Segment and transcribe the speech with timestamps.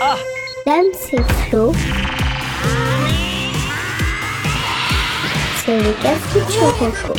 [0.00, 0.16] Ah
[0.66, 1.72] Dame, c'est Flo.
[5.64, 7.14] C'est le Cafuturoco.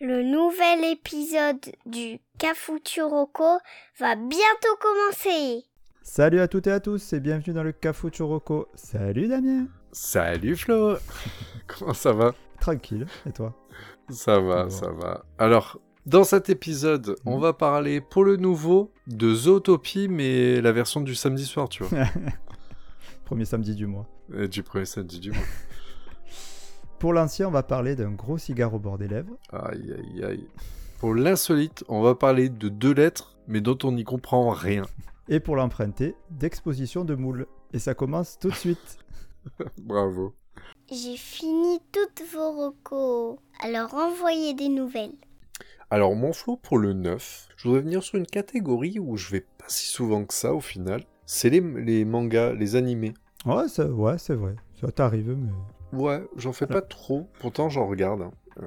[0.00, 3.58] Le nouvel épisode du Cafuturoco
[3.98, 5.64] va bientôt commencer.
[6.02, 8.68] Salut à toutes et à tous et bienvenue dans le Cafou Churroco.
[8.74, 10.96] Salut Damien Salut Flo
[11.66, 12.32] Comment ça va?
[12.60, 13.54] Tranquille, et toi?
[14.10, 14.70] Ça va, Bon.
[14.70, 15.24] ça va.
[15.38, 17.42] Alors, dans cet épisode, on Mhm.
[17.42, 21.98] va parler pour le nouveau de Zootopie, mais la version du samedi soir, tu vois.
[23.24, 24.06] Premier samedi du mois.
[24.34, 25.38] Et du premier samedi du mois.
[26.98, 29.34] Pour l'ancien, on va parler d'un gros cigare au bord des lèvres.
[29.52, 30.48] Aïe, aïe, aïe.
[30.98, 34.82] Pour l'insolite, on va parler de deux lettres, mais dont on n'y comprend rien.
[35.28, 37.46] Et pour l'emprunter, d'exposition de moules.
[37.72, 38.98] Et ça commence tout de suite.
[39.78, 40.34] Bravo.
[40.90, 43.38] J'ai fini toutes vos recos.
[43.62, 45.14] Alors envoyez des nouvelles.
[45.90, 49.40] Alors, mon Flo, pour le 9, je voudrais venir sur une catégorie où je vais
[49.40, 51.02] pas si souvent que ça, au final.
[51.26, 53.14] C'est les, les mangas, les animés.
[53.44, 54.54] Ouais, ça- ouais c'est vrai.
[54.80, 55.98] Ça t'arrive, mais...
[55.98, 58.22] Ouais, j'en fais pas trop, pourtant j'en regarde.
[58.22, 58.30] hein.
[58.62, 58.66] Euh,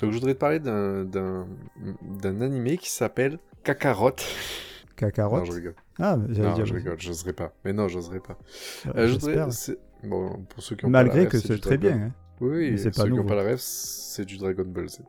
[0.00, 1.46] donc je voudrais te parler d'un, d'un,
[2.02, 4.10] d'un animé qui s'appelle Kakarot.
[4.10, 4.14] Non,
[4.96, 5.46] Cacarotte.
[5.46, 5.74] je rigole.
[5.98, 6.66] Ah, mais j'allais Non, dire...
[6.66, 7.52] je rigole, j'oserais pas.
[7.64, 8.36] Mais non, j'oserais pas.
[8.86, 11.76] Ouais, Euh, je voudrais- c'est- Bon, pour ceux qui ont Malgré pas que c'est très
[11.78, 11.92] bien.
[11.96, 12.12] hein.
[12.40, 15.00] Oui, c'est pas qui pas la c'est du Dragon Ball Z.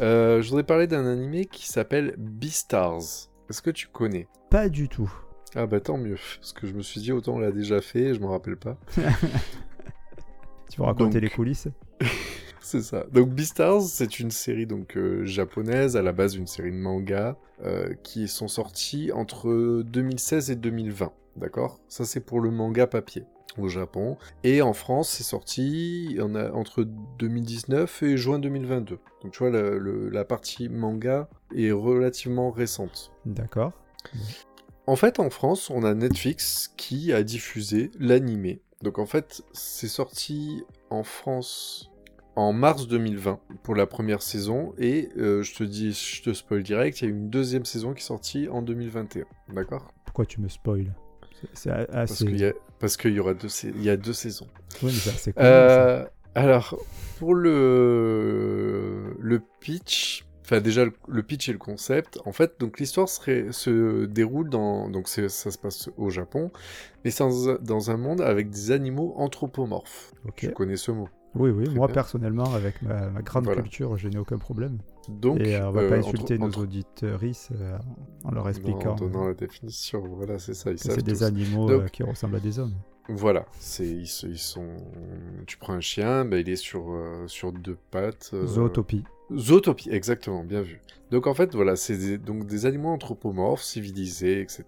[0.00, 3.28] Euh, je voudrais parler d'un animé qui s'appelle Beastars.
[3.48, 4.28] Est-ce que tu connais?
[4.50, 5.12] Pas du tout.
[5.56, 8.14] Ah bah tant mieux, parce que je me suis dit autant on l'a déjà fait,
[8.14, 8.78] je m'en rappelle pas.
[10.70, 11.68] Tu vas raconter Donc- les coulisses?
[12.62, 13.04] C'est ça.
[13.12, 17.36] Donc Beastars, c'est une série donc euh, japonaise, à la base une série de manga,
[17.64, 21.10] euh, qui sont sortis entre 2016 et 2020.
[21.36, 21.80] D'accord?
[21.88, 23.24] Ça c'est pour le manga papier
[23.58, 24.16] au Japon.
[24.44, 26.84] Et en France, c'est sorti on a, entre
[27.18, 28.98] 2019 et juin 2022.
[29.22, 33.12] Donc tu vois, le- le- la partie manga est relativement récente.
[33.26, 33.72] D'accord.
[34.86, 38.60] En fait, en France, on a Netflix qui a diffusé l'animé.
[38.82, 41.90] Donc en fait, c'est sorti en France
[42.36, 46.62] en mars 2020 pour la première saison et euh, je te dis, je te spoil
[46.62, 49.24] direct, il y a une deuxième saison qui est sortie en 2021.
[49.52, 49.92] D'accord?
[50.04, 50.94] Pourquoi tu me spoil?
[51.54, 54.46] C'est- Parce qu'il y aura deux, il y a deux saisons.
[54.82, 55.40] Oui, mais c'est ça.
[55.42, 56.78] Euh, alors,
[57.18, 62.78] pour le, le pitch, enfin déjà le, le pitch et le concept, en fait, donc
[62.78, 66.50] l'histoire se déroule dans, donc ça se passe au Japon,
[67.04, 70.12] mais c'est dans, un- dans un monde avec des animaux anthropomorphes.
[70.26, 70.34] Ok.
[70.36, 71.08] Tu connais ce mot.
[71.36, 71.94] Oui, oui, Très moi bien.
[71.94, 73.62] personnellement, avec ma, ma grande Voilà.
[73.62, 74.78] culture, je n'ai aucun problème.
[75.10, 76.60] Donc, Et euh, on va euh, pas entre- insulter nos entre-
[77.52, 77.78] euh,
[78.24, 81.22] en leur Non, expliquant en donnant euh, la définition, voilà, c'est ça, c'est des tous.
[81.22, 82.74] animaux Donc- qui ressemblent à des hommes.
[83.08, 84.76] Voilà, c'est ils, sont.
[85.46, 88.30] Tu prends un chien, bah, il est sur euh, sur deux pattes.
[88.34, 89.02] euh, Zootopie.
[89.36, 90.80] Zootopie, exactement, bien vu.
[91.10, 94.64] Donc en fait, voilà, c'est des, donc des animaux anthropomorphes, civilisés, etc.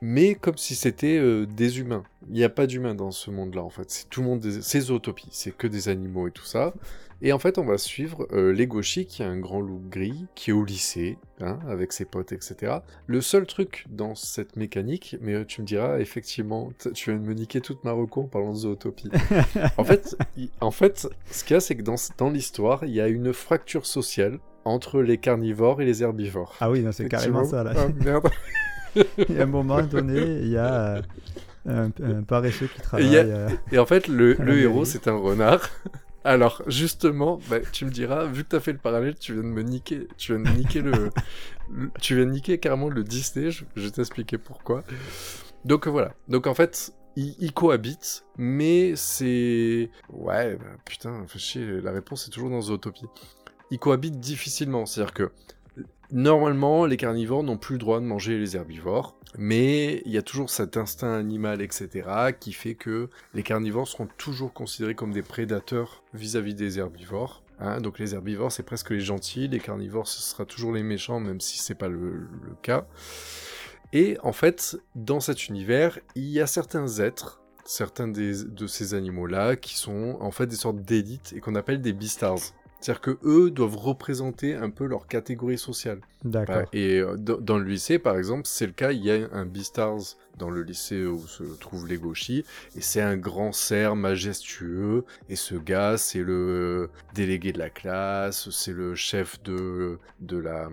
[0.00, 2.04] Mais comme si c'était euh, des humains.
[2.28, 3.90] Il n'y a pas d'humains dans ce monde-là, en fait.
[3.90, 4.62] C'est tout le monde, des...
[4.62, 6.74] c'est Zootopie, c'est que des animaux et tout ça.
[7.22, 10.50] Et en fait, on va suivre euh, Legoshi, qui est un grand loup gris, qui
[10.50, 12.78] est au lycée, hein, avec ses potes, etc.
[13.06, 17.26] Le seul truc dans cette mécanique, mais euh, tu me diras, effectivement, tu viens de
[17.26, 19.10] me niquer toute ma reco en parlant de Zootopie.
[19.78, 20.16] en, fait,
[20.60, 23.32] en fait, ce qu'il y a, c'est que dans, dans l'histoire, il y a une
[23.32, 26.56] fracture sociale entre les carnivores et les herbivores.
[26.60, 27.62] Ah oui, c'est carrément ça.
[27.62, 27.72] Là.
[27.76, 28.28] Ah, merde.
[29.28, 31.02] Et à un moment donné, il y a euh,
[31.66, 33.06] un, un paresseux qui travaille.
[33.06, 35.68] il y a- euh, Et en fait, le, héros, c'est un renard.
[36.24, 39.48] Alors, justement, bah, tu me diras, vu que t'as fait le parallèle, tu viens de
[39.48, 41.10] me niquer, tu viens de niquer le,
[41.70, 44.82] le- tu viens de niquer carrément le Disney, je, je vais t'expliquer pourquoi.
[45.64, 46.14] Donc euh, voilà.
[46.28, 49.88] Donc en fait, ils, ils cohabitent, mais c'est...
[50.10, 53.06] Ouais, bah, putain, chier, la réponse est toujours dans Zootopie.
[53.70, 55.30] Ils cohabitent difficilement, c'est-à-dire que
[56.12, 60.22] normalement, les carnivores n'ont plus le droit de manger les herbivores, mais il y a
[60.22, 62.08] toujours cet instinct animal, etc.,
[62.38, 67.42] qui fait que les carnivores seront toujours considérés comme des prédateurs vis-à-vis des herbivores.
[67.58, 67.80] hein.
[67.80, 71.40] donc les herbivores, c'est presque les gentils, les carnivores, ce sera toujours les méchants, même
[71.40, 72.28] si c'est pas le,
[72.62, 72.86] cas.
[73.92, 79.56] Et en fait, dans cet univers, il y a certains êtres, certains de ces animaux-là,
[79.56, 82.52] qui sont en fait des sortes d'élites et qu'on appelle des beastars.
[82.86, 85.98] C'est-à-dire que eux doivent représenter un peu leur catégorie sociale.
[86.22, 86.54] D'accord.
[86.54, 89.44] Bah, et euh, dans, le lycée, par exemple, c'est le cas, il y a un
[89.44, 92.44] Beastars dans le lycée où se trouve Legoshi,
[92.76, 98.50] et c'est un grand cerf majestueux, et ce gars, c'est le délégué de la classe,
[98.50, 100.68] c'est le chef de, de, la,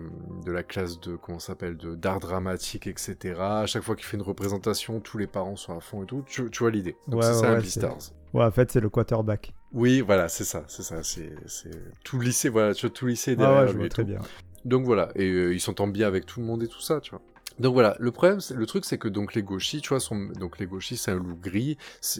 [0.46, 3.40] de la classe de, comment s'appelle, de d'art dramatique, etc.
[3.40, 6.22] À chaque fois qu'il fait une représentation, tous les parents sont à fond et tout,
[6.28, 6.94] tu, tu vois l'idée.
[7.08, 8.12] Donc Ouais, c'est ça ouais, un Beastars.
[8.34, 9.52] Ouais, en fait, c'est le quarterback.
[9.74, 11.32] Oui, voilà, c'est ça, c'est ça, c'est
[12.04, 14.20] tout lycée, voilà, tu vois, tout lycée est Ah derrière ouais, je vois très bien.
[14.64, 17.10] Donc voilà, et euh, ils s'entendent bien avec tout le monde et tout ça, tu
[17.10, 17.20] vois.
[17.58, 20.58] Donc voilà, le problème, le truc, c'est que donc les gauchis, tu vois, sont, donc
[20.58, 21.76] les gauchis, c'est un loup gris,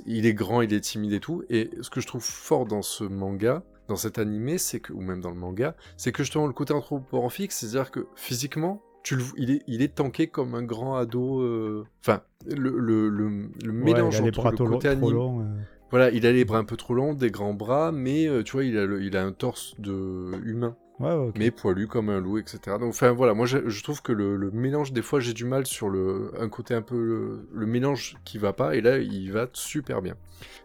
[0.06, 2.82] il est grand, il est timide et tout, et ce que je trouve fort dans
[2.82, 6.46] ce manga, dans cet animé, c'est que, ou même dans le manga, c'est que justement
[6.46, 10.62] le côté anthropomorphique, c'est-à-dire que physiquement, tu le, il est, il est tanké comme un
[10.62, 13.28] grand ado, euh, enfin, le, le, le,
[13.62, 15.40] le Ouais, mélange il les entre le côté animé, longs.
[15.40, 15.44] euh.
[15.94, 18.52] Voilà, il a les bras un peu trop longs, des grands bras, mais euh, tu
[18.52, 22.20] vois, il a, le- il a un torse de humain Ouais, mais poilu comme un
[22.20, 22.78] loup, etc.
[22.78, 25.44] Donc, enfin voilà, moi je, je trouve que le, le mélange, des fois j'ai du
[25.44, 28.98] mal sur le, un côté un peu le, le mélange qui va pas, et là
[28.98, 30.14] il va super bien.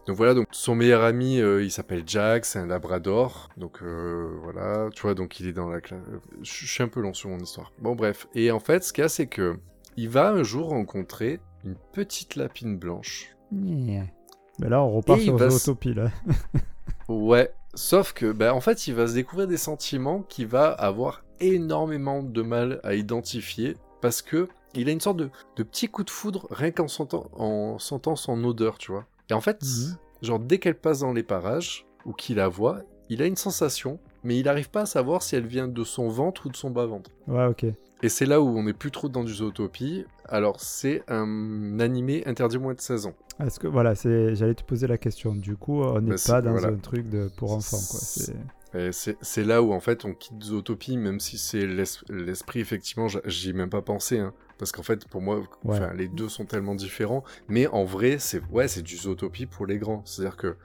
[0.05, 4.29] Donc voilà, donc son meilleur ami, euh, il s'appelle Jack, c'est un Labrador, donc euh,
[4.43, 6.01] voilà, tu vois, donc il est dans la classe.
[6.43, 7.71] Je je suis un peu long sur mon histoire.
[7.79, 9.57] Bon bref, et en fait, ce qu'il y a, c'est que
[9.97, 13.35] il va un jour rencontrer une petite lapine blanche.
[13.51, 14.05] Yeah.
[14.59, 16.11] Mais là, on repart Et sur là.
[17.07, 21.23] Ouais, sauf que, bah, en fait, il va se découvrir des sentiments qu'il va avoir
[21.39, 26.03] énormément de mal à identifier parce que il a une sorte de, de petit coup
[26.03, 29.05] de foudre rien qu'en sentant, en sentant son odeur, tu vois.
[29.29, 29.97] Et en fait, Mhm.
[30.21, 33.99] genre, dès qu'elle passe dans les parages ou qu'il la voit, il a une sensation,
[34.23, 36.69] mais il n'arrive pas à savoir si elle vient de son ventre ou de son
[36.69, 37.09] bas-ventre.
[37.27, 37.65] Ouais, ok.
[38.01, 40.05] Et c'est là où on n'est plus trop dans du zootopie.
[40.27, 43.13] Alors, c'est un animé interdit moins de 16 ans.
[43.43, 45.33] Est-ce que voilà, c'est, j'allais te poser la question.
[45.35, 46.67] Du coup, on n'est Bah, pas dans voilà.
[46.69, 47.99] un truc de pour enfants, quoi.
[48.01, 48.35] C'est-
[48.91, 49.43] C'est...
[49.43, 53.53] Là où en fait on quitte Zootopie, même si c'est l'es- l'esprit, effectivement, j'y ai
[53.53, 54.19] même pas pensé.
[54.19, 55.79] Hein, parce qu'en fait, pour moi, Ouais.
[55.95, 57.23] les deux sont tellement différents.
[57.47, 60.01] Mais en vrai, c'est ouais, c'est du Zootopie pour les grands.
[60.05, 60.55] C'est-à-dire que euh,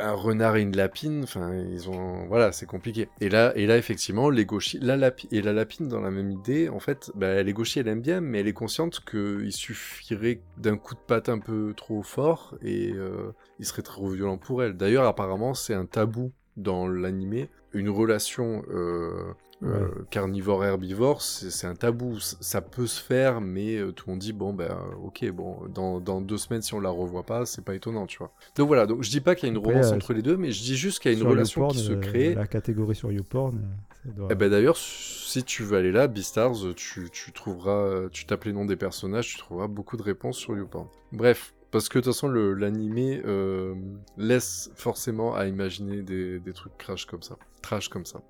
[0.00, 2.26] un renard et une lapine, enfin, ils ont.
[2.26, 3.08] Voilà, c'est compliqué.
[3.20, 6.30] Et là, et là effectivement, les gauchis, la lapi- et la lapine, dans la même
[6.30, 10.40] idée, en fait, bah, les gauchis, elle aime bien, mais elle est consciente qu'il suffirait
[10.56, 14.62] d'un coup de patte un peu trop fort et euh, il serait trop violent pour
[14.62, 14.76] elle.
[14.76, 17.48] D'ailleurs, apparemment, c'est un tabou dans l'animé.
[17.72, 19.32] Une relation euh,
[19.62, 22.18] euh, carnivore-herbivore, c'est un tabou.
[22.18, 26.00] Ça peut se faire, mais euh, tout le monde dit bon, ben, ok, bon, dans,
[26.00, 28.32] dans deux semaines, si on la revoit pas, c'est pas étonnant, tu vois.
[28.56, 30.22] Donc voilà, donc je dis pas qu'il y a une Après, romance euh, entre les
[30.22, 32.34] deux, mais je dis juste qu'il y a une relation YouPorn, qui se crée.
[32.34, 33.58] La catégorie sur YouPorn,
[34.04, 34.28] doit...
[34.30, 38.52] Eh ben d'ailleurs, si tu veux aller là, Beastars, tu, tu trouveras, tu tapes les
[38.52, 40.88] noms des personnages, tu trouveras beaucoup de réponses sur YouPorn.
[41.12, 43.74] Bref, parce que de toute façon, l'animé euh,
[44.16, 48.22] laisse forcément à imaginer des, des trucs crash comme ça, trash comme ça.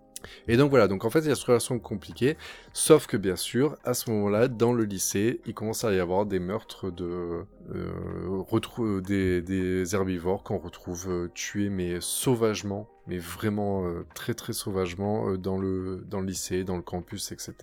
[0.47, 2.37] Et donc voilà, donc en fait, il y a cette relation compliquée,
[2.73, 6.27] sauf que bien sûr, à ce moment-là, dans le lycée, il commence à y avoir
[6.27, 7.45] des meurtres de
[7.75, 7.93] euh,
[8.29, 14.53] retrou- des, des herbivores qu'on retrouve euh, tués mais sauvagement, mais vraiment euh, très très
[14.53, 17.57] sauvagement euh, dans le dans le lycée, dans le campus, etc.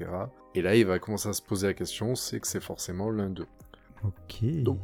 [0.53, 3.29] Et là, il va commencer à se poser la question, c'est que c'est forcément l'un
[3.29, 3.47] d'eux.
[4.03, 4.43] Ok.
[4.63, 4.79] Donc,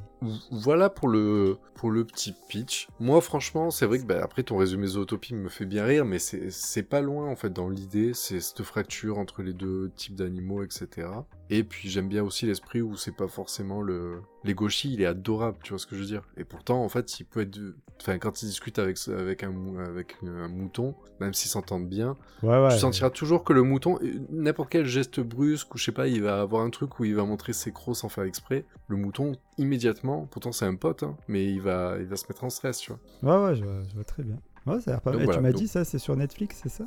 [0.51, 2.87] voilà pour le, pour le petit pitch.
[2.99, 6.19] Moi, franchement, c'est vrai que bah, après ton résumé Zootopie me fait bien rire, mais
[6.19, 8.13] c'est c'est pas loin en fait dans l'idée.
[8.13, 11.07] C'est cette fracture entre les deux types d'animaux, etc.
[11.49, 14.21] Et puis j'aime bien aussi l'esprit où c'est pas forcément le.
[14.43, 16.23] Les gauchis, il est adorable, tu vois ce que je veux dire.
[16.37, 17.59] Et pourtant, en fait, il peut être.
[18.01, 22.61] Enfin, quand il discute avec, avec, un, avec un mouton, même s'ils s'entendent bien, ouais,
[22.61, 22.69] ouais.
[22.69, 26.07] tu sentiras toujours que le mouton, euh, n'importe quel geste brusque ou je sais pas,
[26.07, 28.65] il va avoir un truc où il va montrer ses crocs sans faire exprès.
[28.87, 32.43] Le mouton, immédiatement, pourtant c'est un pote, hein, mais il va, il va se mettre
[32.43, 32.91] en stress, tu
[33.21, 33.39] vois.
[33.39, 34.37] Ouais, ouais, je vois, je vois très bien.
[34.65, 35.23] Ouais, ça a l'air pas mal.
[35.23, 36.85] Voilà, tu m'as donc- dit ça, c'est sur Netflix, c'est ça?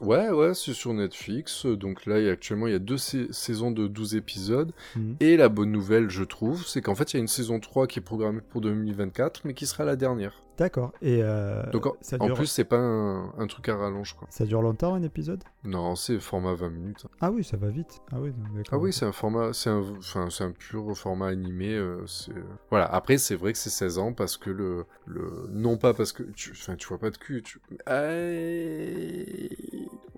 [0.00, 1.66] Ouais, ouais, c'est sur Netflix.
[1.66, 4.72] Donc là, il actuellement, il y a deux sais- saisons de 12 épisodes.
[4.96, 5.16] Mhm.
[5.20, 7.86] Et la bonne nouvelle, je trouve, c'est qu'en fait, il y a une saison 3
[7.86, 10.42] qui est programmée pour 2024, mais qui sera la dernière.
[10.58, 10.92] D'accord.
[11.00, 12.34] Et euh, Donc en, ça, en dure...
[12.34, 14.26] plus, c'est pas un, un truc à rallonge, quoi.
[14.30, 15.42] ça dure longtemps un épisode?
[15.64, 17.06] Non, c'est format 20 minutes.
[17.20, 18.00] Ah oui, ça va vite.
[18.12, 18.32] Ah oui.
[18.72, 21.74] Ah oui, c'est un format, c'est un, enfin, c'est un pur format animé.
[21.74, 22.04] euh,
[22.70, 22.86] voilà.
[22.86, 26.24] Après, c'est vrai que c'est 16 ans parce que le, le, non pas parce que
[26.24, 27.42] tu, enfin, tu vois pas de cul.
[27.42, 27.60] Tu,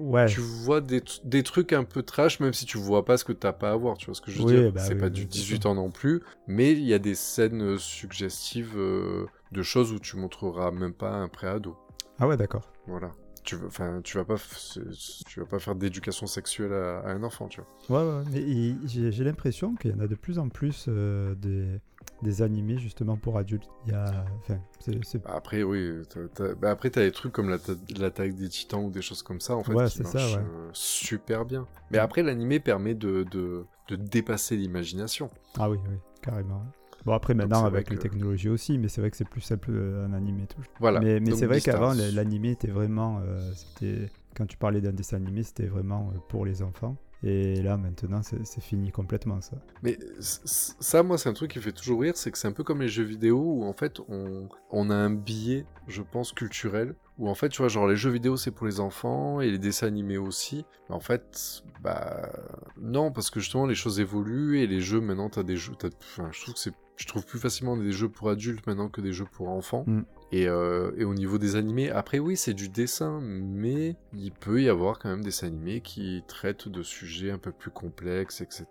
[0.00, 0.26] Ouais.
[0.26, 3.32] tu vois des, des trucs un peu trash, même si tu vois pas ce que
[3.32, 3.96] t'as pas à voir.
[3.98, 5.28] Tu vois ce que je veux Oui, dire bah C'est oui, pas oui, du c'est
[5.28, 5.68] 18 ça.
[5.68, 9.98] ans non plus, mais il y a des scènes euh, suggestives euh, de choses où
[9.98, 11.76] tu montreras même pas un préado.
[12.18, 12.70] Ah ouais, d'accord.
[12.86, 13.12] Voilà.
[13.42, 14.36] Tu enfin, tu vas pas,
[15.26, 18.02] tu vas pas faire d'éducation sexuelle à, à un enfant, tu vois.
[18.04, 18.24] Ouais, ouais.
[18.32, 21.80] Mais j'ai l'impression qu'il y en a de plus en plus euh, des,
[22.22, 23.68] des animés justement pour adultes.
[23.86, 24.24] Il y a.
[24.38, 25.02] Enfin, c'est.
[25.04, 26.02] c'est- Après, oui.
[26.08, 29.02] t'as- t'as- bah, après, t'as des trucs comme la ta- l'attaque des titans ou des
[29.02, 30.42] choses comme ça, en fait, Ouais, qui c'est ça, marchent ouais.
[30.42, 31.66] euh, super bien.
[31.90, 35.30] Mais après, l'animé permet de, de, de dépasser l'imagination.
[35.58, 36.62] Ah oui, oui, carrément.
[37.06, 39.70] Bon, après, maintenant, avec les que- technologies aussi, mais c'est vrai que c'est plus simple
[39.72, 40.46] euh, un animé.
[40.46, 40.60] Tout.
[40.78, 41.00] Voilà.
[41.00, 43.20] Mais, c'est vrai qu'avant, l'animé était vraiment.
[43.24, 46.96] euh, c'était Quand tu parlais d'un dessin animé, c'était vraiment pour les enfants.
[47.22, 49.56] Et là, maintenant, c'est fini complètement, ça.
[49.82, 52.64] Mais ça, moi, c'est un truc qui fait toujours rire, c'est que c'est un peu
[52.64, 56.94] comme les jeux vidéo où, en fait, on, on a un biais, je pense, culturel,
[57.18, 59.58] où en fait, tu vois, genre les jeux vidéo c'est pour les enfants et les
[59.58, 60.64] dessins animés aussi.
[60.88, 62.30] Mais en fait, bah
[62.80, 65.88] non, parce que justement les choses évoluent et les jeux maintenant, t'as des jeux, t'as-
[66.00, 69.02] enfin, je trouve que c'est, je trouve plus facilement des jeux pour adultes maintenant que
[69.02, 69.84] des jeux pour enfants.
[69.86, 70.02] Mm.
[70.32, 74.62] Et, euh, et au niveau des animés, après oui, c'est du dessin, mais il peut
[74.62, 78.64] y avoir quand même des animés qui traitent de sujets un peu plus complexes, etc.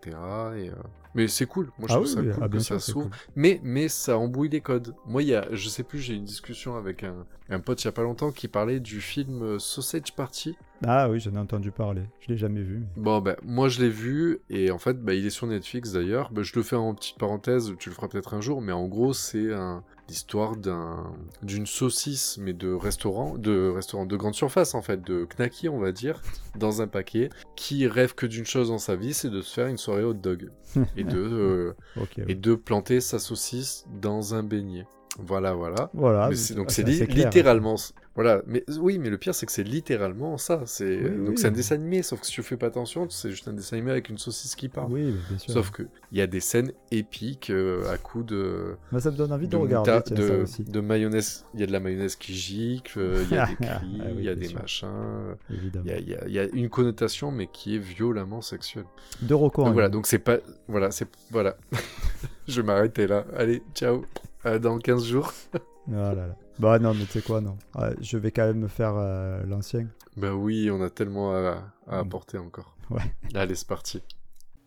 [0.56, 0.74] Et, euh,
[1.16, 3.10] Mais c'est cool, moi je Ah trouve oui, ça cool ah, que ça s'ouvre.
[3.10, 3.18] cool.
[3.36, 4.96] Mais, mais ça embrouille les codes.
[5.06, 7.90] Moi, y a, je sais plus, j'ai une discussion avec un, un pote il y
[7.90, 10.56] a pas longtemps qui parlait du film euh, Sausage Party.
[10.86, 12.04] Ah oui, j'en ai entendu parler.
[12.22, 12.86] Je l'ai jamais vu.
[12.96, 15.92] mais- Bon, ben, moi je l'ai vu, et en fait, bah, il est sur Netflix
[15.92, 16.32] d'ailleurs.
[16.32, 18.88] Ben, je le fais en petite parenthèse, tu le feras peut-être un jour, mais en
[18.88, 21.14] gros, c'est un- l'histoire d'un,
[21.44, 25.80] d'une saucisse, mais de restaurant, de restaurant de grande surface en fait, de knacky, on
[25.80, 26.22] va dire,
[26.58, 29.68] dans un paquet, qui rêve que d'une chose dans sa vie, c'est de se faire
[29.68, 30.52] une soirée hot dog.
[30.98, 31.74] et de, euh,
[32.18, 32.36] et oui.
[32.36, 34.86] de planter sa saucisse dans un beignet.
[35.18, 35.90] Voilà, voilà.
[35.94, 36.30] Voilà.
[36.30, 37.76] Mais donc ah, c'est li- littéralement
[38.20, 41.38] voilà mais oui mais le pire c'est que c'est littéralement ça c'est Oui, donc oui.
[41.38, 43.78] c'est un dessin animé sauf que si tu fais pas attention c'est juste un dessin
[43.78, 45.54] animé avec une saucisse qui parle Oui, mais bien sûr.
[45.54, 49.32] sauf que il y a des scènes épiques euh, à coups de ça me donne
[49.32, 50.64] envie de, de, regarder ça aussi.
[50.66, 53.56] de mayonnaise il y a de la mayonnaise qui gicle euh, il y a des
[53.62, 54.60] Ah cris oui, il y a des sûr.
[54.60, 55.86] machins euh, Évidemment.
[55.88, 58.86] il y a, y y une connotation mais qui est violemment sexuelle
[59.22, 59.62] De Rocco.
[59.64, 61.56] donc en voilà donc c'est pas voilà c'est voilà
[62.50, 64.04] je vais m'arrêter là allez ciao
[64.44, 65.60] À dans 15 jours Oh
[65.94, 66.36] là là.
[66.60, 67.58] Bah non, mais tu sais quoi, non.
[67.74, 69.88] Ah, je vais quand même me faire euh, l'ancien.
[70.18, 72.08] Bah oui, on a tellement à, à Mm.
[72.08, 72.76] apporter encore.
[72.90, 73.02] Ouais.
[73.34, 74.02] Allez, c'est parti.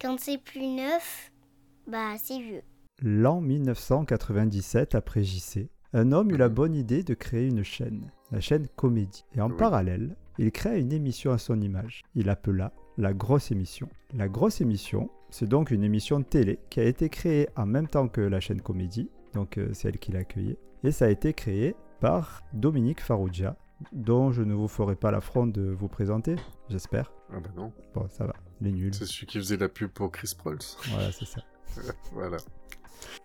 [0.01, 1.31] Quand c'est plus neuf,
[1.87, 2.63] bah c'est vieux.
[3.03, 6.55] L'an 1997, après JC, un homme eut la Mhm.
[6.55, 9.25] bonne idée de créer une chaîne, la chaîne Comédie.
[9.35, 9.57] Et en Oui.
[9.57, 12.01] parallèle, il créa une émission à son image.
[12.15, 13.89] Il appela La Grosse Émission.
[14.15, 17.89] La Grosse Émission, c'est donc une émission de télé qui a été créée en même
[17.89, 20.57] temps que la chaîne Comédie, donc euh, c'est elle qui l'a accueillie.
[20.85, 23.57] Et ça a été créé par Dominique Farrugia,
[23.93, 26.37] dont je ne vous ferai pas l'affront de vous présenter,
[26.69, 27.13] j'espère.
[27.33, 28.95] Ah bah non, Bon, ça va, les nuls.
[28.95, 30.59] c'est celui qui faisait la pub pour Chris Prols.
[30.91, 31.41] Voilà, c'est ça.
[32.13, 32.37] voilà.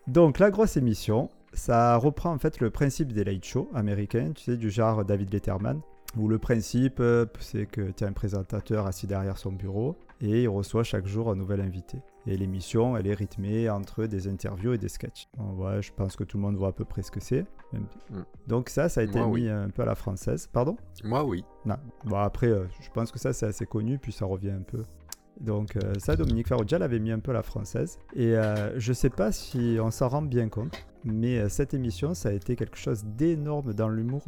[0.07, 4.43] Donc la grosse émission, ça reprend en fait le principe des late shows américains, tu
[4.43, 5.81] sais, du genre David Letterman,
[6.15, 10.43] où le principe, euh, c'est que tu as un présentateur assis derrière son bureau et
[10.43, 12.01] il reçoit chaque jour un nouvel invité.
[12.25, 15.27] Et l'émission, elle est rythmée entre des interviews et des sketchs.
[15.37, 17.45] Bon, ouais, je pense que tout le monde voit à peu près ce que c'est.
[17.73, 18.21] Mm.
[18.47, 19.49] Donc ça, ça a été Moi, mis oui.
[19.49, 20.47] un peu à la française.
[20.51, 20.75] Pardon?
[21.03, 21.45] Moi, oui.
[21.65, 21.77] non.
[22.05, 24.83] Bon, après, euh, je pense que ça, c'est assez connu, puis ça revient un peu.
[25.41, 27.99] Donc, euh, ça, Dominique Farrugia l'avait mis un peu à la française.
[28.15, 32.13] Et euh, je sais pas si on s'en rend bien compte, mais euh, cette émission,
[32.13, 34.23] ça a été quelque chose d'énorme dans l'humour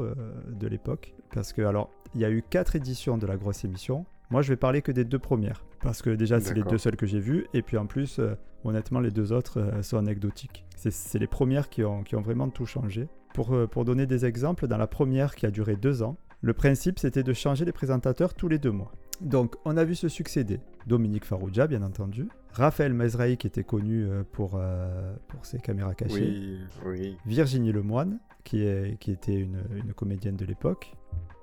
[0.48, 1.14] de l'époque.
[1.34, 4.06] Parce que, alors, il y a eu quatre éditions de la grosse émission.
[4.32, 5.64] Moi, je vais parler que des deux premières.
[5.82, 7.46] Parce que déjà, c'est les deux seules que j'ai vues.
[7.54, 10.66] Et puis en plus, euh, honnêtement, les deux autres euh, sont anecdotiques.
[10.76, 13.08] C'est- les premières qui ont, qui ont vraiment tout changé.
[13.34, 16.54] Pour, euh, pour donner des exemples, dans la première qui a duré deux ans, le
[16.54, 18.92] principe c'était de changer les présentateurs tous les deux mois.
[19.22, 24.08] Donc on a vu se succéder Dominique Farrugia, bien entendu, Raphaël Mezrahi qui était connu
[24.32, 27.18] pour, euh, pour ses caméras cachées, Oui, oui.
[27.26, 30.94] Virginie Lemoine qui, est, qui était une, une comédienne de l'époque,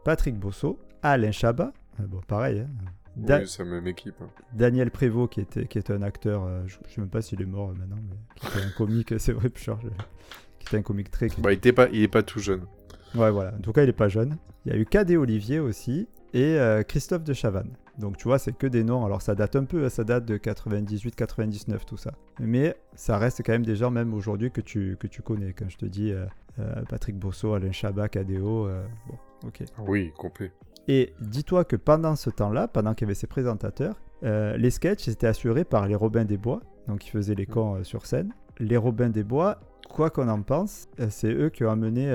[0.05, 1.73] Patrick Bosso, Alain Chabat,
[2.05, 2.69] bon pareil, hein,
[3.17, 4.15] Da- Oui, c'est la même équipe.
[4.21, 4.29] hein.
[4.53, 7.41] Daniel Prévost qui était, qui était un acteur, euh, je ne sais même pas s'il
[7.41, 10.83] est mort euh, maintenant, mais qui était un comique, c'est vrai, je- qui était un
[10.83, 12.67] comique très Bah, il, était pas, il est pas tout jeune.
[13.15, 13.55] Ouais, voilà.
[13.55, 14.37] En tout cas, il est pas jeune.
[14.67, 17.71] Il y a eu Cadet Olivier aussi et euh, Christophe de Chavannes.
[17.99, 19.07] Donc, tu vois, c'est que des noms.
[19.07, 22.13] Alors, ça date un peu, hein, ça date de 98-99, tout ça.
[22.41, 25.55] Mais ça reste quand même des gens, même aujourd'hui, que tu, que tu connais.
[25.55, 26.27] Quand je te dis euh,
[26.59, 29.63] euh, Patrick Bosso, Alain Chabat, Cadéo, euh, bon, ok.
[29.87, 30.53] Oui, complet.
[30.89, 35.09] Et dis-toi que pendant ce temps-là, pendant qu'il y avait ces présentateurs, euh, les sketchs
[35.09, 38.33] étaient assurés par les Robins des Bois, donc ils faisaient les cons euh, sur scène.
[38.59, 39.59] Les Robins des Bois,
[39.91, 42.09] quoi qu'on en pense, euh, c'est eux qui ont amené,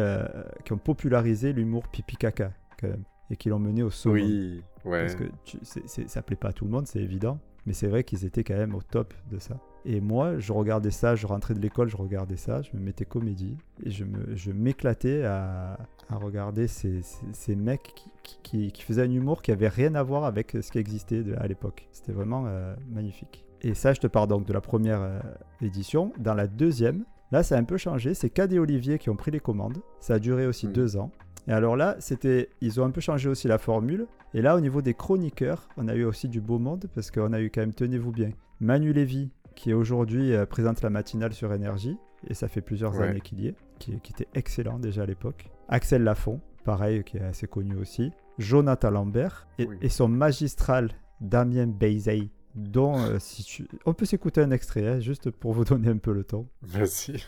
[0.65, 4.21] qui ont popularisé l'humour pipi caca quand même, et qui l'ont mené au sommet.
[4.23, 5.01] Oui, ouais.
[5.01, 7.87] Parce que tu, c'est- ça plaît pas à tout le monde, c'est évident, mais c'est
[7.87, 9.55] vrai qu'ils étaient quand même au top de ça.
[9.85, 13.05] Et moi, je regardais ça, je rentrais de l'école, je regardais ça, je me mettais
[13.05, 15.77] comédie, et je, me, je m'éclatais à,
[16.09, 19.67] à regarder ces, ces, ces mecs qui, qui- qui, qui faisaient un humour qui avait
[19.67, 21.87] rien à voir avec ce qui existait de- à l'époque.
[21.91, 23.43] C'était vraiment euh, magnifique.
[23.63, 25.19] Et ça, je te parle donc de la première euh,
[25.61, 26.13] édition.
[26.19, 28.13] Dans la deuxième, là, ça a un peu changé.
[28.13, 29.77] C'est Cad et Olivier qui ont pris les commandes.
[29.99, 31.11] Ça a duré aussi deux ans.
[31.47, 34.05] Et alors là, c'était, ils ont un peu changé aussi la formule.
[34.35, 37.33] Et là, au niveau des chroniqueurs, on a eu aussi du beau monde parce qu'on
[37.33, 41.53] a eu quand même, tenez-vous bien, Manu Lévy, qui aujourd'hui euh, présente la matinale sur
[41.53, 43.07] Énergie, et ça fait plusieurs Ouais.
[43.07, 45.49] années qu'il y est, qui, qui était excellent déjà à l'époque.
[45.69, 48.11] Axel Lafont, pareil, qui est assez connu aussi.
[48.37, 49.77] Jonathan Lambert, et, Oui.
[49.81, 50.89] et son magistral
[51.19, 53.67] Damien Beizey, dont euh, si tu...
[53.85, 56.47] on peut s'écouter un extrait, hein, juste pour vous donner un peu le ton.
[56.61, 57.21] Vas-y.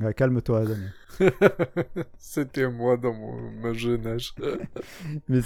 [0.00, 0.90] Ouais, Calme-toi, Damien.
[2.18, 4.34] C'était moi dans mon, ma jeune âge.
[5.28, 5.40] mais,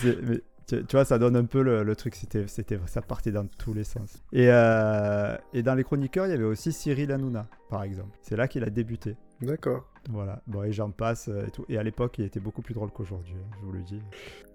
[0.67, 2.15] tu, tu vois, ça donne un peu le, le truc.
[2.15, 4.23] C'était, c'était, ça partait dans tous les sens.
[4.33, 8.17] Et, euh, et dans les chroniqueurs, il y avait aussi Cyril Hanouna, par exemple.
[8.23, 9.17] C'est là qu'il a débuté.
[9.41, 9.89] D'accord.
[10.11, 10.43] Voilà.
[10.47, 11.65] Bon, et j'en passe euh, et tout.
[11.69, 14.03] Et à l'époque, il était beaucoup plus drôle qu'aujourd'hui, hein, je vous le dis.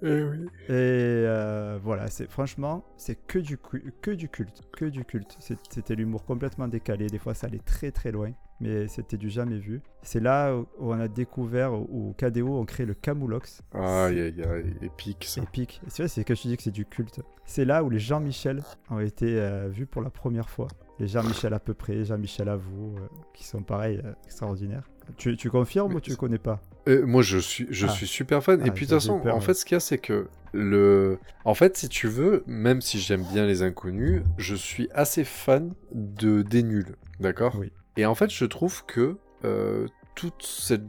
[0.02, 0.46] Eh oui.
[0.68, 5.38] Et euh, voilà, c'est franchement, c'est que du que du culte, que du culte.
[5.40, 7.08] C'était l'humour complètement décalé.
[7.08, 9.82] Des fois, ça allait très très loin, mais c'était du jamais vu.
[10.02, 13.62] C'est là où on a découvert, où KDO ont créé le Camoulox.
[13.74, 15.42] Aïe, aïe, aïe, épique ça.
[15.42, 15.82] Épique.
[15.86, 17.22] Et C'est vrai, c'est que je te dis que c'est du culte.
[17.46, 20.68] C'est là où les Jean-Michel ont été euh, vus pour la première fois.
[21.00, 24.84] Les Jean-Michel à peu près, Jean-Michel à vous, euh, qui sont pareils, euh, extraordinaires.
[25.18, 27.90] Tu, tu confirmes Mais ou tu connais pas Euh, moi, je suis, je Ah.
[27.90, 28.60] suis super fan.
[28.64, 29.46] Ah, et puis, de toute façon, peur, en ouais.
[29.46, 31.20] fait, ce qu'il y a, c'est que le.
[31.46, 35.74] En fait, si tu veux, même si j'aime bien les inconnus, je suis assez fan
[35.94, 36.96] de des nuls.
[37.20, 37.56] D'accord?
[37.60, 37.72] Oui.
[37.98, 39.88] Et en fait, je trouve que euh,
[40.20, 40.82] toute cette.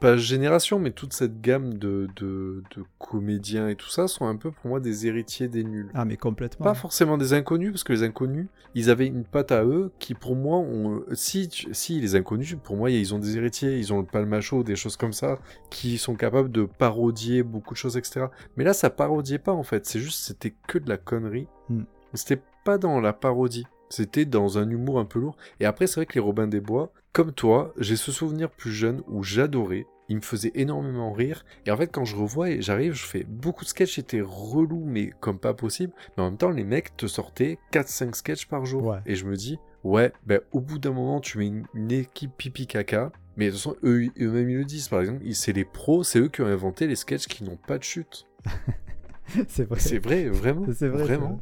[0.00, 4.36] Pas génération, mais toute cette gamme de, de, de comédiens et tout ça sont un
[4.36, 5.90] peu pour moi des héritiers des nuls.
[5.92, 6.64] Ah, mais complètement.
[6.64, 10.14] Pas forcément des inconnus, parce que les inconnus, ils avaient une patte à eux qui,
[10.14, 11.02] pour moi, ont...
[11.12, 14.62] si, tu- si les inconnus, pour moi, ils ont des héritiers, ils ont le palmacho,
[14.62, 18.26] des choses comme ça, qui sont capables de parodier beaucoup de choses, etc.
[18.56, 19.84] Mais là, ça parodiait pas, en fait.
[19.84, 21.46] C'est juste, c'était que de la connerie.
[21.68, 21.82] Hmm.
[22.14, 23.66] C'était pas dans la parodie.
[23.90, 25.36] C'était dans un humour un peu lourd.
[25.60, 28.70] Et après, c'est vrai que les Robins des Bois, comme toi, j'ai ce souvenir plus
[28.70, 29.86] jeune où j'adorais.
[30.08, 31.44] Il me faisait énormément rire.
[31.66, 34.84] Et en fait, quand je revois et j'arrive, je fais beaucoup de sketchs étaient relous,
[34.86, 35.92] mais comme pas possible.
[36.16, 38.84] Mais en même temps, les mecs te sortaient 4-5 sketchs par jour.
[38.84, 38.98] Ouais.
[39.04, 42.30] Et je me dis, ouais, ben, au bout d'un moment, tu mets une, une équipe
[42.36, 43.10] pipi caca.
[43.36, 46.04] Mais de toute façon, eux, eux-mêmes, ils le disent, par exemple, ils- c'est les pros,
[46.04, 48.28] c'est eux qui ont inventé les sketchs qui n'ont pas de chute.
[49.48, 49.80] c'est vrai.
[49.80, 50.66] C'est vrai, vraiment.
[50.72, 50.98] C'est vrai.
[51.00, 51.40] c'est Vraiment.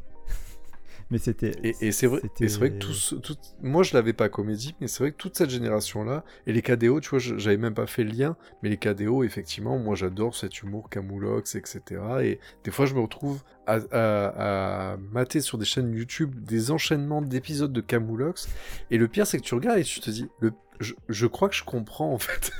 [1.09, 1.51] Mais c'était.
[1.63, 2.19] Et, et c'est vrai,
[2.59, 6.25] vrai que tout, moi je l'avais pas comédie, mais c'est vrai que toute cette génération-là,
[6.47, 9.77] et les KDO, tu vois, j'avais même pas fait le lien, mais les KDO, effectivement,
[9.79, 12.01] moi j'adore cet humour camoulox, etc.
[12.23, 16.71] Et des fois je me retrouve à, à- à mater sur des chaînes YouTube des
[16.71, 18.49] enchaînements d'épisodes de camoulox,
[18.91, 21.47] et le pire c'est que tu regardes et tu te dis, le, je, je crois
[21.47, 22.51] que je comprends en fait.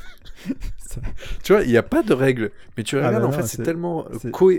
[1.43, 3.41] Tu vois, il n'y a pas de règles, mais tu Ah regardes, bah en fait,
[3.57, 4.17] c'est- tellement euh,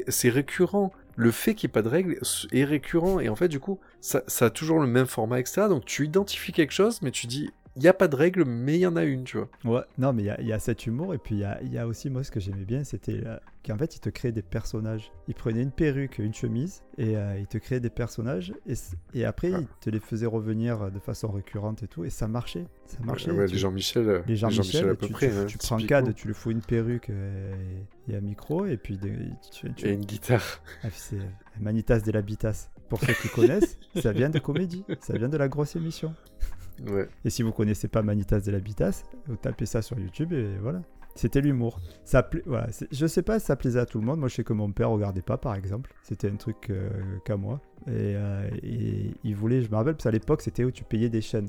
[0.08, 0.92] c'est récurrent.
[1.20, 2.20] Le fait qu'il n'y ait pas de règles
[2.52, 5.62] est récurrent, et en fait, du coup, ça, a toujours le même format, etc.
[5.68, 8.74] Donc tu identifies quelque chose, mais tu dis, il n'y a pas de règles, mais
[8.76, 9.48] il y en a une, tu vois.
[9.64, 11.44] Ouais, non, mais il y a- il y, a cet humour, et puis il y
[11.44, 14.00] a, il y a aussi, moi, ce que j'aimais bien, c'était euh, qu'en fait, il
[14.00, 15.12] te créait des personnages.
[15.28, 18.52] Il prenait une perruque, une chemise, et euh, il te créait des personnages,
[19.14, 19.58] et, après, Ah.
[19.60, 22.66] il te les faisait revenir de façon récurrente et tout, et ça marchait.
[22.86, 23.30] Ça marchait.
[23.30, 25.28] Ouais, tu- les Jean-Michel, euh, les Jean-Michel, à peu tu, près.
[25.28, 27.54] tu- hein, tu prends cadre, tu lui fous une perruque euh,
[28.08, 29.08] et, et un micro, et puis de-
[29.84, 30.62] Et une guitare.
[30.82, 31.16] Ah, c'est
[31.60, 32.70] Manitas de l'Habitas.
[32.88, 36.14] Pour ceux qui connaissent, ça vient de comédie, ça vient de la grosse émission.
[36.90, 37.08] Ouais.
[37.24, 40.82] Et si vous connaissez pas Manitas de l'Habitas, vous tapez ça sur YouTube et voilà.
[41.14, 41.80] C'était l'humour.
[42.04, 44.20] Ça pla- voilà, c'est- je sais pas si ça plaisait à tout le monde.
[44.20, 45.92] Moi, je sais que mon père regardait pas, par exemple.
[46.04, 46.88] C'était un truc euh,
[47.24, 47.60] qu'à moi.
[47.88, 51.08] Et, euh, et il voulait, je me rappelle, parce qu'à l'époque, c'était où tu payais
[51.08, 51.48] des chaînes.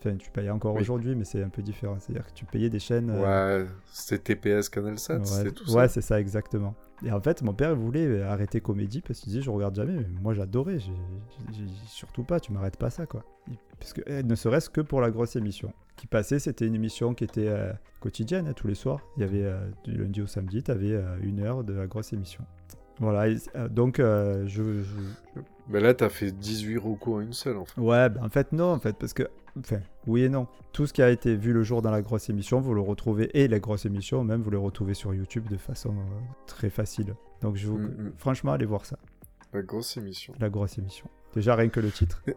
[0.00, 0.80] Enfin, tu payes encore Oui.
[0.82, 1.96] aujourd'hui, mais c'est un peu différent.
[2.00, 3.08] C'est-à-dire que tu payais des chaînes.
[3.10, 5.88] euh, Ouais, c'était TPS Canal Ouais, c'était tout ouais, ça.
[5.88, 6.74] c'est ça, exactement.
[7.04, 9.94] Et en fait, mon père voulait arrêter comédie parce qu'il disait Je regarde jamais.
[9.94, 10.78] Mais moi, j'adorais.
[11.86, 13.24] Surtout pas, tu m'arrêtes pas ça, quoi.
[13.78, 17.14] Parce que, eh, ne serait-ce que pour la grosse émission qui passait, c'était une émission
[17.14, 19.00] qui était euh, quotidienne, hein, tous les soirs.
[19.16, 22.12] Il y avait euh, du lundi au samedi, tu avais une heure de la grosse
[22.12, 22.44] émission.
[23.00, 27.56] Voilà, euh, donc euh, je, je- Mais là, t'as fait 18 recours en une seule,
[27.56, 27.80] en fait.
[27.80, 29.24] Ouais, ben en fait, non, en fait, parce que.
[29.58, 30.46] Enfin, oui et non.
[30.72, 33.30] Tout ce qui a été vu le jour dans la grosse émission, vous le retrouvez,
[33.38, 37.14] et la grosse émission, même, vous le retrouvez sur YouTube de façon euh, très facile.
[37.40, 37.78] Donc, je vous.
[37.78, 38.12] Mm, mm.
[38.16, 38.96] Franchement, allez voir ça,
[39.52, 40.34] La grosse émission.
[40.40, 41.08] la grosse émission.
[41.34, 42.22] Déjà, rien que le titre.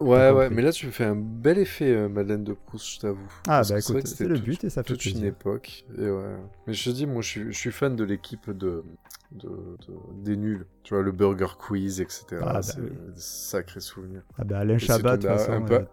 [0.00, 3.32] Ouais, ouais, mais là, tu fais un bel effet, euh, Madeleine de Proust, je t'avoue.
[3.46, 5.84] Ah, bah écoute, c'est c'était le but et ça fait toute une époque.
[5.96, 6.36] Et ouais.
[6.66, 8.82] Mais je te dis, moi, je suis, je suis fan de l'équipe de,
[9.30, 10.66] de, de- des nuls.
[10.82, 12.24] Tu vois, le Burger Quiz, etc.
[12.40, 12.90] Ah, bah c'est oui.
[12.90, 14.22] des sacrés souvenirs.
[14.38, 15.86] Ah, ben Alain Chabat, de toute un- façon, un peu-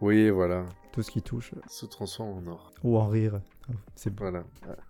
[0.00, 0.64] Oui, voilà.
[0.92, 2.72] tout ce qui touche, Se transforme en or.
[2.82, 3.42] ou en rire.
[3.94, 4.18] C'est.
[4.18, 4.44] Voilà.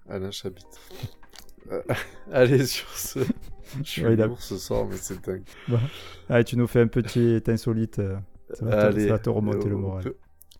[0.08, 0.64] Alain Chabit.
[1.72, 1.82] Euh,
[2.32, 3.18] Allez, sur ce.
[3.84, 5.42] Je suis Ouais, a- lourd ce soir, mais c'est dingue.
[6.28, 7.98] Allez, tu nous fais un petit insolite.
[7.98, 8.16] euh,
[8.54, 10.12] Ça va, te, Allez, ça va te remonter le aux- moral.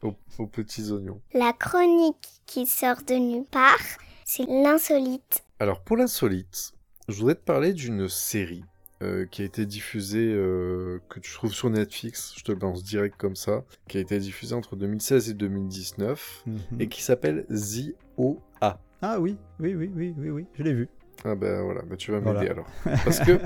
[0.03, 1.21] Aux, aux petits oignons.
[1.35, 3.77] La chronique qui sort de nulle part,
[4.25, 5.45] c'est l'insolite.
[5.59, 6.73] Alors pour l'insolite,
[7.09, 8.65] je voudrais te parler d'une série
[9.03, 12.83] euh, qui a été diffusée, euh, que tu trouves sur Netflix, je te le lance
[12.83, 16.61] direct comme ça, qui a été diffusée entre 2016 et 2019, Mhm.
[16.81, 18.79] et qui s'appelle The OA.
[19.03, 20.89] Ah oui, oui, oui, oui, oui, oui, je l'ai vu.
[21.25, 22.41] Ah ben voilà, ben tu vas Voilà.
[22.41, 22.67] m'aider alors.
[23.05, 23.39] Parce que,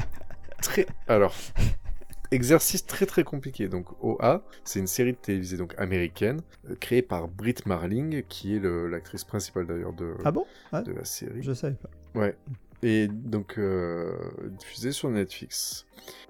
[0.63, 0.87] très...
[1.09, 1.35] Alors,
[2.31, 3.69] exercice très très compliqué.
[3.69, 8.57] Donc OA, c'est une série de télévisée donc américaine euh, créée par Britt Marling, qui
[8.57, 10.47] est l'actrice principale d'ailleurs de, Ah bon?
[10.73, 11.43] De la série.
[11.43, 11.91] Je savais pas.
[12.19, 12.37] Ouais.
[12.83, 14.13] Et donc euh,
[14.59, 15.87] diffusée sur Netflix.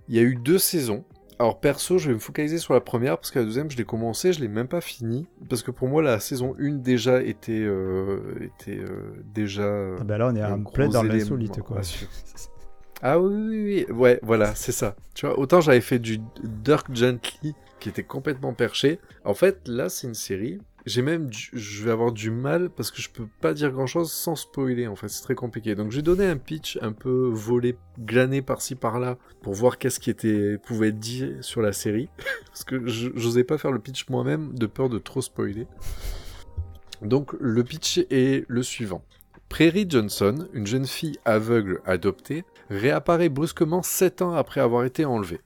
[0.08, 1.04] Il y a eu deux saisons.
[1.38, 3.84] Alors perso, je vais me focaliser sur la première parce que la deuxième, je l'ai
[3.84, 7.52] commencé, je l'ai même pas fini parce que pour moi la saison 1 déjà était
[7.52, 9.68] euh, était euh, déjà
[10.00, 11.80] Ah bah là, on est un plein dans l'insolite, quoi.
[13.02, 14.94] Ah oui, oui, oui, ouais, voilà, c'est ça.
[15.14, 18.98] Tu vois, autant j'avais fait du Dirk Gently qui était complètement perché.
[19.24, 20.58] En fait, là, c'est une série.
[20.86, 23.86] J'ai même, du- je vais avoir du mal parce que je peux pas dire grand
[23.86, 24.86] chose sans spoiler.
[24.86, 25.74] En fait, c'est très compliqué.
[25.74, 30.10] Donc, j'ai donné un pitch un peu volé, glané par-ci par-là pour voir qu'est-ce qui
[30.10, 32.10] était pouvait être dit sur la série
[32.48, 35.66] parce que j'osais pas faire le pitch moi-même de peur de trop spoiler.
[37.02, 39.02] Donc, le pitch est le suivant.
[39.48, 45.40] Prairie Johnson, une jeune fille aveugle adoptée, réapparaît brusquement 7 ans après avoir été enlevée.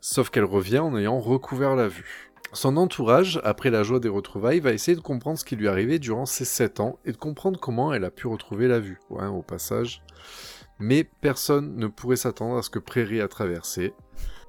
[0.00, 2.30] Sauf qu'elle revient en ayant recouvert la vue.
[2.52, 5.98] Son entourage, après la joie des retrouvailles, va essayer de comprendre ce qui lui arrivait
[5.98, 9.26] durant ces 7 ans et de comprendre comment elle a pu retrouver la vue, Ouais,
[9.26, 10.02] au passage.
[10.78, 13.94] Mais personne ne pourrait s'attendre à ce que Prairie a traversé.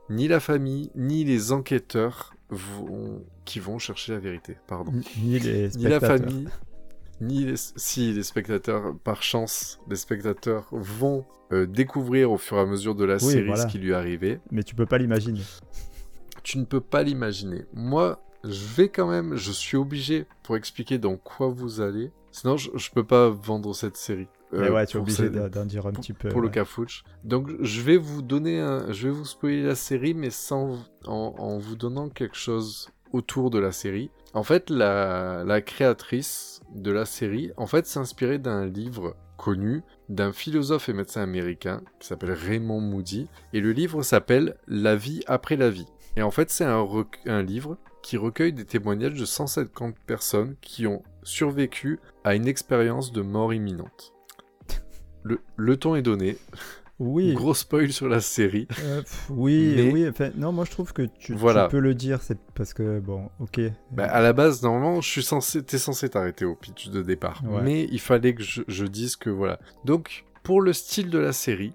[0.09, 3.23] Ni la famille, ni les enquêteurs vont...
[3.45, 4.57] qui vont chercher la vérité.
[4.67, 6.47] Pardon Ni les ni la famille,
[7.19, 7.55] ni les...
[7.57, 12.95] si les spectateurs, par chance, les spectateurs vont euh, découvrir au fur et à mesure
[12.95, 13.63] de la Oui, série voilà.
[13.63, 14.39] ce qui lui arrivait.
[14.51, 15.41] Mais tu peux pas l'imaginer.
[16.47, 17.65] Tu ne peux pas l'imaginer.
[17.73, 22.09] Moi, je vais quand même, je suis obligé pour expliquer dans quoi vous allez.
[22.31, 24.29] Sinon, je, je peux pas vendre cette série.
[24.53, 26.29] Mais Euh, ouais, tu es obligé d'en dire un petit peu.
[26.29, 26.53] pour le ouais.
[26.53, 27.03] cafouche.
[27.25, 31.35] Donc je vais vous donner un, je vais vous spoiler la série, mais sans en,
[31.37, 34.09] en vous donnant quelque chose autour de la série.
[34.33, 39.83] En fait, la, la créatrice de la série, en fait, s'est inspirée d'un livre connu
[40.09, 45.21] d'un philosophe et médecin américain qui s'appelle Raymond Moody, et le livre s'appelle La vie
[45.27, 45.85] après la vie.
[46.17, 50.55] Et en fait, c'est un, rec- un livre qui recueille des témoignages de 150 personnes
[50.61, 54.13] qui ont survécu à une expérience de mort imminente.
[55.23, 56.37] Le, le ton est donné.
[56.99, 57.35] Oui.
[57.35, 58.67] Gros spoil sur la série.
[58.81, 60.09] Euh, pff, oui, Mais- oui.
[60.09, 61.35] Enfin, non, moi je trouve que tu,
[61.69, 63.61] peux le dire, c'est parce que bon, ok.
[63.91, 67.43] Bah, à la base, normalement, je suis censé, t'es censé t'arrêter au pitch de départ.
[67.45, 67.61] Ouais.
[67.61, 69.59] Mais il fallait que je, je dise que voilà.
[69.85, 71.73] Donc, pour le style de la série,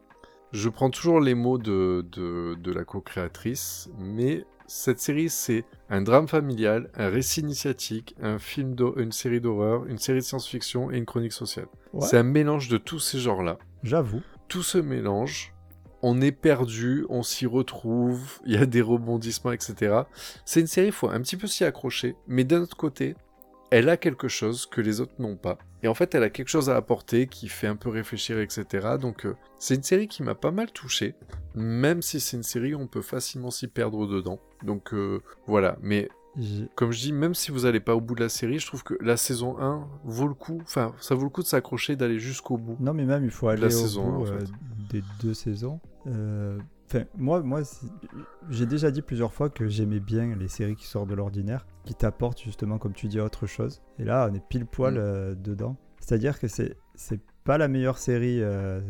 [0.52, 6.02] je prends toujours les mots de, de, de la co-créatrice, mais cette série, c'est un
[6.02, 10.96] drame familial, un récit initiatique, un film une série d'horreur, une série de science-fiction et
[10.96, 11.66] une chronique sociale.
[11.92, 13.58] Ouais, C'est un mélange de tous ces genres-là.
[13.82, 14.22] J'avoue.
[14.48, 15.52] tout se mélange.
[16.02, 20.00] On est perdu, on s'y retrouve, il y a des rebondissements, etc.
[20.44, 23.14] C'est une série, il faut un petit peu s'y accrocher, mais d'un autre côté,
[23.72, 25.56] elle a quelque chose que les autres n'ont pas.
[25.82, 28.96] Et en fait, elle a quelque chose à apporter qui fait un peu réfléchir, etc.
[29.00, 31.14] Donc, euh, c'est une série qui m'a pas mal touché,
[31.54, 34.38] même si c'est une série où on peut facilement s'y perdre dedans.
[34.62, 35.78] Donc, euh, voilà.
[35.80, 36.11] Mais
[36.74, 38.82] comme je dis, même si vous n'allez pas au bout de la série, je trouve
[38.85, 40.58] que la saison 1 vaut le coup.
[40.62, 42.76] Enfin, ça vaut le coup de s'accrocher, d'aller jusqu'au bout.
[42.78, 44.38] Non, mais même il faut aller la au saison bout en euh,
[44.90, 45.80] des deux saisons.
[46.06, 46.58] Euh,
[46.94, 47.62] Enfin, moi, moi,
[48.50, 51.94] j'ai déjà dit plusieurs fois que j'aimais bien les séries qui sortent de l'ordinaire, qui
[51.94, 53.81] t'apportent justement, comme tu dis, autre chose.
[53.98, 54.98] Et là, on est pile poil Mm.
[54.98, 55.76] euh, dedans.
[56.00, 58.81] C'est-à-dire que c'est c'est pas la meilleure série euh,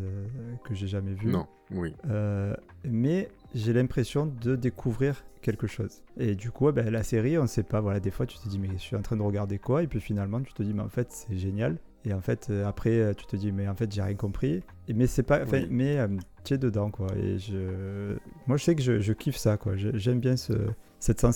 [0.64, 1.28] que j'ai jamais vue.
[1.30, 1.94] Non, oui.
[2.10, 6.02] Euh, mais j'ai l'impression de découvrir quelque chose.
[6.16, 7.80] Et du coup, ben, la série, on sait pas.
[7.80, 9.82] Voilà, des fois, tu te dis, mais je suis en train de regarder quoi?
[9.84, 11.78] Et puis finalement, tu te dis, mais en fait, c'est génial.
[12.04, 14.62] Et en fait, euh, après, euh, tu te dis, mais en fait, j'ai rien compris.
[14.92, 15.40] Mais c'est pas.
[15.44, 15.68] Oui.
[15.70, 16.08] Mais euh,
[16.44, 17.06] tu es dedans, quoi.
[17.16, 18.16] Et je.
[18.46, 19.74] Moi, je sais que je, je kiffe ça, quoi.
[19.76, 20.52] J'aime bien ce,
[20.98, 21.26] cette Bah,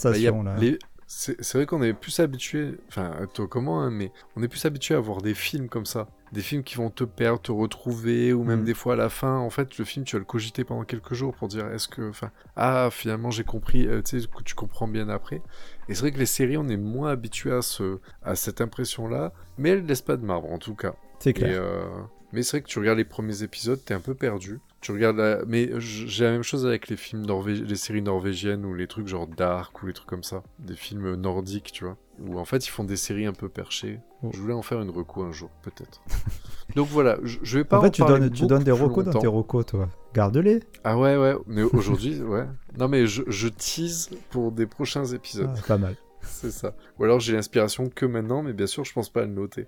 [0.60, 4.48] les- C'est c'est vrai qu'on est plus habitué, enfin, toi comment, hein, mais on est
[4.48, 6.08] plus habitué à voir des films comme ça.
[6.36, 8.64] Des films qui vont te perdre, te retrouver, ou même Mhm.
[8.66, 11.14] des fois à la fin, en fait, le film, tu vas le cogiter pendant quelques
[11.14, 14.54] jours pour dire est-ce que, enfin, ah, finalement j'ai compris, euh, tu sais, que tu
[14.54, 15.40] comprends bien après.
[15.88, 19.32] Et c'est vrai que les séries, on est moins habitué à, ce, à cette impression-là,
[19.56, 20.94] mais elles laissent pas de marbre en tout cas.
[21.20, 21.58] C'est Et, clair.
[21.58, 21.88] euh,
[22.32, 24.60] Mais c'est vrai que tu regardes les premiers épisodes, t'es un peu perdu.
[24.80, 25.44] Tu regardes la...
[25.46, 29.08] Mais j'ai la même chose avec les films norvégiens, les séries norvégiennes ou les trucs
[29.08, 30.42] genre Dark ou les trucs comme ça.
[30.58, 31.96] Des films nordiques, tu vois.
[32.20, 34.00] Où en fait ils font des séries un peu perchées.
[34.22, 34.30] Oh.
[34.32, 36.02] Je voulais en faire une reco un jour, peut-être.
[36.76, 39.18] Donc voilà, je, je vais pas En fait, tu donnes, tu donnes des recos dans
[39.18, 39.88] tes recos, toi.
[40.14, 40.60] Garde-les.
[40.84, 41.36] Ah ouais, ouais.
[41.46, 42.46] Mais aujourd'hui, ouais.
[42.78, 45.50] Non mais je, je tease pour des prochains épisodes.
[45.56, 45.96] Ah, pas mal.
[46.38, 46.74] C'est ça.
[46.98, 49.66] Ou alors j'ai l'inspiration que maintenant, mais bien sûr, je pense pas à le noter.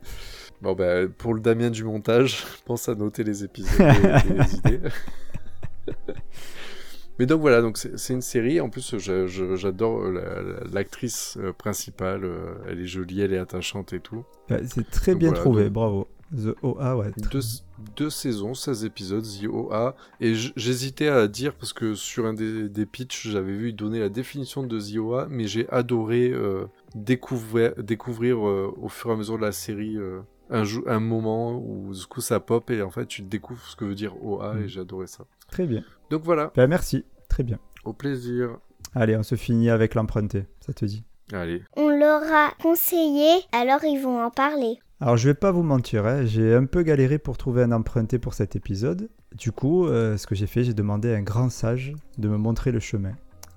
[0.61, 4.54] Bon, bah, pour le Damien du montage, pense à noter les épisodes et, et les
[4.59, 4.81] idées.
[7.18, 8.61] mais donc voilà, donc c'est une série.
[8.61, 12.24] En plus, j'adore euh, la- la- l'actrice euh, principale.
[12.24, 14.24] euh, Elle est jolie, elle est attachante et tout.
[14.50, 16.09] Ouais, C'est très Donc bien voilà, trouvé, donc- bravo.
[16.36, 17.10] The OA, ouais.
[17.32, 17.40] Deux,
[17.96, 19.94] deux saisons, 16 épisodes, The OA.
[20.20, 24.08] Et j'hésitais à dire, parce que sur un des, des pitchs, j'avais vu donner la
[24.10, 29.16] définition de The OA, mais j'ai adoré euh, découvrir, découvrir euh, au fur et à
[29.16, 32.82] mesure de la série euh, un, jou- un moment où du coup ça pop et
[32.82, 34.62] en fait tu découvres ce que veut dire OA Mm.
[34.62, 35.24] et j'ai adoré ça.
[35.50, 35.82] Très bien.
[36.10, 37.04] Donc voilà, Ben, merci.
[37.28, 37.58] Très bien.
[37.84, 38.58] au plaisir.
[38.94, 40.44] Allez, on se finit avec l'emprunté.
[40.60, 44.78] Ça te dit Allez, On leur a conseillé, alors ils vont en parler.
[45.00, 48.18] Alors, je vais pas vous mentir, hein, j'ai un peu galéré pour trouver un emprunté
[48.18, 49.08] pour cet épisode.
[49.37, 52.37] Du coup, euh, ce que j'ai fait, j'ai demandé à un grand sage de me
[52.37, 53.12] montrer le chemin.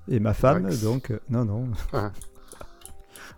[0.07, 0.81] Et ma femme, Max.
[0.83, 1.67] donc, euh, non, non.
[1.93, 2.11] Ah.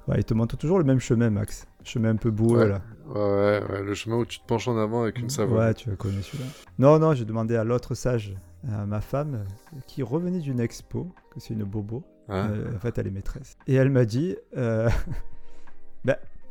[0.10, 1.66] Ouais, il te montre toujours le même chemin, Max.
[1.86, 2.68] Chemin un peu boueux, Ouais.
[2.68, 2.82] là.
[3.08, 5.58] ouais, ouais, le chemin où tu te penches en avant avec une savonne.
[5.58, 6.44] Ouais, tu connais celui-là.
[6.78, 8.36] Non, non, j'ai demandé à l'autre sage,
[8.70, 9.46] à ma femme,
[9.88, 12.04] qui revenait d'une expo, que c'est une bobo.
[12.28, 13.56] Hein Euh, en fait, elle est maîtresse.
[13.66, 14.36] Et elle m'a dit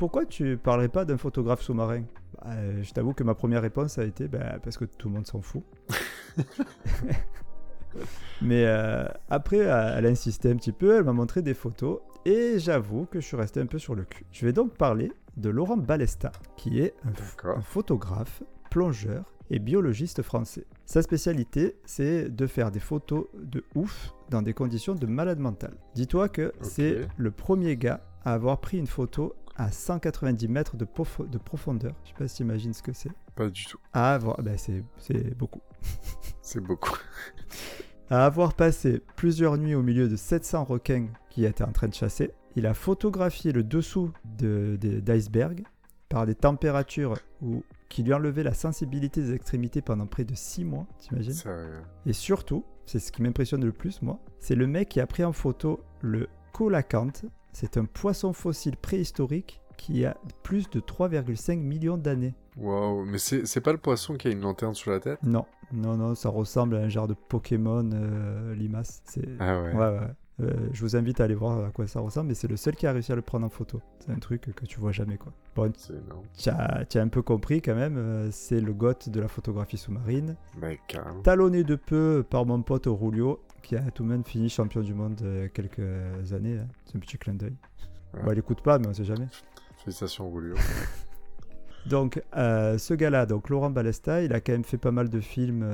[0.03, 2.03] Pourquoi tu parlerais pas d'un photographe sous-marin?
[2.35, 5.15] Bah, euh, Je t'avoue que ma première réponse a été bah, Parce que tout le
[5.15, 5.63] monde s'en fout.
[8.43, 12.01] Mais euh, après, elle a insisté un petit peu, elle m'a montré des photos.
[12.25, 14.27] Et j'avoue que je suis resté un peu sur le cul.
[14.33, 20.67] Je vais donc parler de Laurent Balesta, qui est un photographe, plongeur et biologiste français.
[20.85, 25.75] Sa spécialité, c'est de faire des photos de ouf dans des conditions de malade mental.
[25.95, 30.85] Dis-toi que c'est le premier gars à avoir pris une photo à 190 mètres de,
[30.85, 31.95] profo- de profondeur.
[32.05, 33.11] Je sais pas si tu imagines ce que c'est.
[33.35, 33.79] Pas du tout.
[33.93, 35.61] À avoir, ben c'est, c'est beaucoup.
[36.43, 36.97] C'est beaucoup.
[38.11, 41.95] À avoir passé plusieurs nuits au milieu de 700 requins qui étaient en train de
[41.95, 45.65] chasser, il a photographié le dessous de, de- d'iceberg
[46.09, 50.65] par des températures où, qui lui enlevaient la sensibilité des extrémités pendant près de 6
[50.65, 51.33] mois, t'imagines?
[51.33, 51.81] Sérieux.
[52.05, 55.25] Et surtout, c'est ce qui m'impressionne le plus, moi, c'est le mec qui a pris
[55.25, 57.25] en photo le colacanthe.
[57.53, 62.35] C'est un poisson fossile préhistorique qui a plus de 3,5 millions d'années.
[62.57, 65.23] Waouh, mais c'est pas le poisson qui a une lanterne sur la tête?
[65.23, 69.03] Non, non, non, ça ressemble à un genre de Pokémon euh, limace.
[69.41, 69.73] Ah ouais.
[69.73, 70.09] Ouais, ouais.
[70.41, 72.75] Euh, je vous invite à aller voir à quoi ça ressemble, mais c'est le seul
[72.75, 73.81] qui a réussi à le prendre en photo.
[74.01, 75.33] C'est un truc que tu vois jamais, quoi.
[75.55, 75.71] Bon,
[76.37, 80.37] tu as, un peu compris quand même, euh, c'est le goth de la photographie sous-marine.
[81.23, 84.95] Talonné de peu par mon pote Aurelio, qui a tout de même fini champion du
[84.95, 86.59] monde euh, quelques années.
[86.59, 86.69] hein.
[86.87, 87.55] C'est un petit clin d'œil.
[88.15, 88.23] Ouais.
[88.25, 89.27] Bon, il écoute pas, mais on sait jamais.
[89.85, 90.55] Félicitations, Roulio.
[91.87, 95.19] Donc, euh, ce gars-là, donc Laurent Balesta, il a quand même fait pas mal de
[95.19, 95.67] films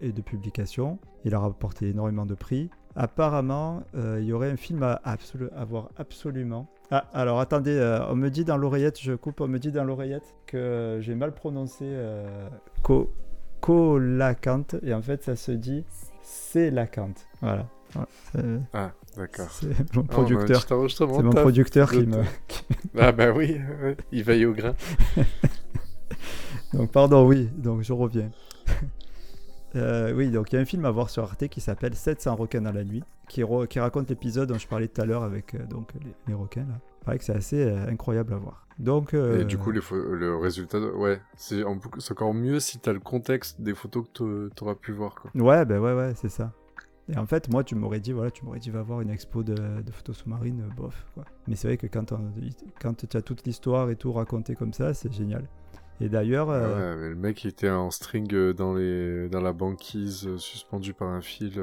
[0.00, 0.98] et de publications.
[1.24, 2.68] Il a rapporté énormément de prix.
[2.96, 6.66] Apparemment, euh, il y aurait un film à, absolu- à voir absolument.
[6.90, 9.84] Ah, alors attendez, euh, on me dit dans l'oreillette, je coupe, on me dit dans
[9.84, 12.48] l'oreillette que j'ai mal prononcé euh,
[12.82, 13.12] co
[13.60, 15.84] colacante, et en fait, ça se dit
[16.22, 17.26] c'est lacante.
[17.42, 17.66] Voilà.
[17.92, 19.50] Voilà, Ah, d'accord.
[19.50, 20.60] C'est mon Ah, producteur.
[21.16, 22.22] C'est mon producteur qui me.
[22.98, 23.60] Ah bah oui,
[24.12, 24.74] il veille au grain.
[26.72, 28.30] Donc, pardon, oui, donc je reviens.
[29.76, 32.34] Euh, oui, donc il y a un film à voir sur Arte qui s'appelle 700
[32.36, 35.66] requins dans la nuit, qui, raconte l'épisode dont je parlais tout à l'heure avec euh,
[35.66, 36.66] donc, les, les requins.
[36.66, 36.78] Là.
[37.02, 38.66] Il paraît que c'est assez euh, incroyable à voir.
[38.78, 41.78] Donc, Et du coup, les le résultat, ouais, c'est en
[42.10, 45.30] encore mieux si t'as le contexte des photos que t'a- t'auras pu voir, quoi.
[45.34, 46.52] ouais, ben ouais, ouais, c'est ça.
[47.08, 49.42] Et en fait, moi, tu m'aurais dit, voilà, tu m'aurais dit, va voir une expo
[49.44, 51.24] de, de photos sous-marines, bof, quoi.
[51.46, 52.32] Mais c'est vrai que quand, on-
[52.80, 55.46] quand tu as toute l'histoire et tout raconté comme ça, c'est génial.
[56.00, 59.28] Et d'ailleurs, euh, Ouais, mais le mec était en string euh, dans, les...
[59.28, 61.60] dans la banquise, euh, suspendu par un fil,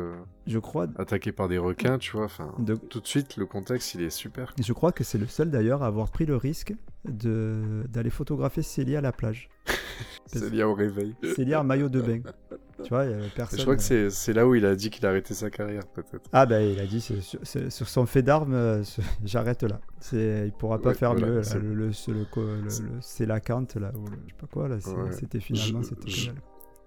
[0.48, 2.26] je crois, attaqué par des requins, tu vois.
[2.26, 4.54] Enfin, de, tout de suite, le contexte il est super.
[4.60, 6.74] Et Je crois que c'est le seul d'ailleurs à avoir pris le risque
[7.06, 9.50] de d'aller photographier Célia à la plage.
[10.34, 11.16] Lié au réveil.
[11.36, 12.22] Célia en maillot de bain.
[12.82, 13.60] Tu vois, il y avait personne.
[13.60, 14.10] je crois que euh.
[14.10, 16.28] c'est là où il a dit qu'il a arrêté sa carrière, peut-être.
[16.34, 18.84] Ah ben il a dit sur, son fait d'armes, euh,
[19.26, 19.80] j'arrête là.
[20.14, 21.44] Il pourra pas Ouais, faire voilà, mieux.
[21.44, 24.76] c'est- Le, le, la cante là ou je sais pas quoi là.
[24.76, 25.12] Ouais.
[25.12, 26.32] C'était finalement Je-.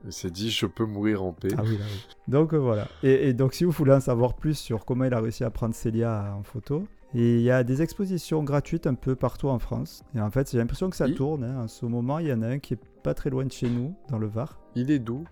[0.04, 1.48] Il s'est dit, je peux mourir en paix.
[1.56, 2.00] Ah oui là oui.
[2.28, 2.86] Donc euh, voilà.
[3.02, 5.50] Et, et donc si vous voulez en savoir plus sur comment il a réussi à
[5.50, 6.84] prendre Célia en photo.
[7.14, 10.02] Il y a des expositions gratuites un peu partout en France.
[10.14, 11.44] Et en fait, j'ai l'impression que ça Il- tourne.
[11.44, 11.62] hein.
[11.62, 13.70] En ce moment, il y en a un qui est pas très loin de chez
[13.70, 14.60] nous, dans le Var.
[14.74, 15.24] Il est doux.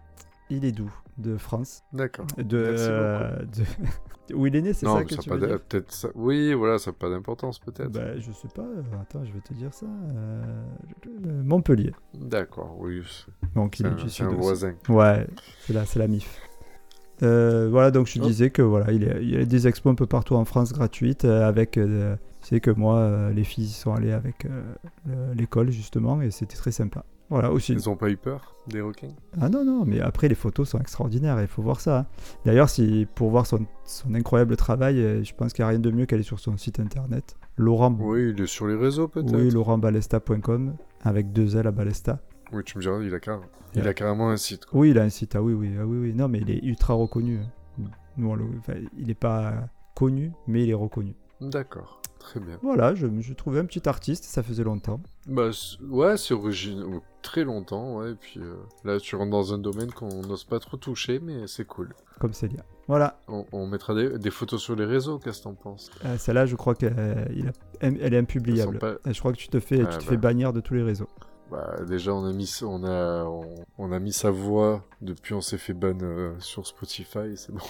[0.57, 1.83] Il est doux, de France?
[1.93, 2.27] D'accord.
[2.38, 5.61] De, euh, de- Où il est né, c'est ça que ça tu veux dire?
[5.61, 6.09] peut-être ça.
[6.14, 7.90] Oui, voilà, ça n'a pas d'importance, peut-être.
[7.93, 8.62] bah, Je sais pas.
[8.62, 9.87] euh, Attends, je vais te dire ça.
[9.87, 10.64] Euh,
[11.43, 11.93] Montpellier.
[12.14, 13.03] D'accord, oui.
[13.07, 14.75] c'est- Donc, il C'est est un, du c'est sud un voisin.
[14.88, 15.27] Ouais,
[15.67, 16.40] c'est la, c'est la MIF.
[17.23, 18.25] Euh, voilà, donc je Oh.
[18.27, 20.45] disais que voilà, il y, a, il y a des expos un peu partout en
[20.45, 21.73] France gratuites avec.
[21.73, 21.81] tu
[22.40, 24.62] sais que moi, euh, les filles sont allées avec euh,
[25.07, 27.05] le- l'école justement et c'était très sympa.
[27.31, 27.73] Voilà, aussi.
[27.73, 29.09] Ils ont pas eu peur des requins?
[29.41, 32.01] Ah non, non, mais après les photos sont extraordinaires, il faut voir ça.
[32.01, 32.07] hein.
[32.45, 35.79] D'ailleurs, si, pour voir son, son incroyable travail, euh, je pense qu'il n'y a rien
[35.79, 37.37] de mieux qu'aller sur son site internet.
[37.57, 39.35] Laurent, Oui, il est sur les réseaux, peut-être.
[39.35, 42.21] oui, laurentbalesta.com avec deux L à Balesta.
[42.53, 43.41] Oui, tu me diras, il a, car...
[43.75, 44.67] Il a- a carrément un site.
[44.67, 44.81] quoi.
[44.81, 46.15] Oui, il a un site, ah oui, oui, ah oui, oui.
[46.15, 47.39] Non, mais il est ultra reconnu.
[47.39, 47.85] hein.
[48.17, 49.55] Nous, on le- enfin, il n'est pas
[49.95, 51.15] connu, mais il est reconnu.
[51.41, 52.59] D'accord, très bien.
[52.63, 55.01] Voilà, je, je trouvais un petit artiste, ça faisait longtemps.
[55.27, 55.51] Bah,
[55.89, 56.87] ouais, c'est original.
[57.23, 58.13] Très longtemps, ouais.
[58.13, 61.47] Et puis euh, là, tu rentres dans un domaine qu'on n'ose pas trop toucher, mais
[61.47, 61.95] c'est cool.
[62.21, 62.65] comme Célia.
[62.87, 65.91] Voilà, On, on mettra des, des photos sur les réseaux, qu'est-ce que t'en penses?
[66.05, 66.95] Euh, celle-là, je crois qu'elle
[67.81, 68.79] elle est impubliable.
[68.79, 70.11] Pas- Je crois que tu te fais, Ah, tu te bah.
[70.11, 71.09] fais bannir de tous les réseaux.
[71.51, 74.85] Bah, déjà, on a mis, on a, on, on a mis sa voix.
[75.01, 77.37] Depuis, on s'est fait ban euh, sur Spotify.
[77.37, 77.65] C'est bon.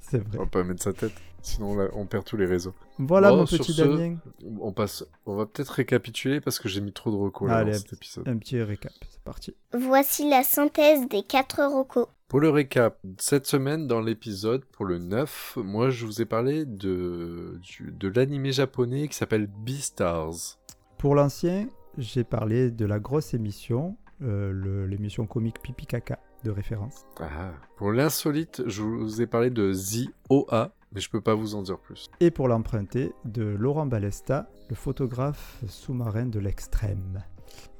[0.00, 0.38] C'est On vrai.
[0.38, 1.12] va pas mettre sa tête.
[1.46, 2.74] Sinon, on, perd tous les réseaux.
[2.98, 4.16] Voilà Bon, mon petit ce, Damien.
[4.60, 5.06] On passe.
[5.26, 7.94] On va peut-être récapituler parce que j'ai mis trop de Allez, dans un cet petit-
[7.94, 8.28] épisode.
[8.28, 9.54] Un petit récap, c'est parti.
[9.72, 12.08] Voici la synthèse des quatre recos.
[12.26, 16.64] Pour le récap, cette semaine dans l'épisode, pour le 9, moi je vous ai parlé
[16.64, 20.58] de, de l'animé japonais qui s'appelle Beastars.
[20.98, 27.06] Pour l'ancien, j'ai parlé de la grosse émission, euh, l'émission comique Pipi Caca de référence.
[27.20, 27.52] Ah.
[27.76, 31.62] Pour l'insolite, je vous ai parlé de The OA, mais je peux pas vous en
[31.62, 32.08] dire plus.
[32.20, 37.22] Et pour l'emprunter, de Laurent Balesta, le photographe sous-marin de l'extrême.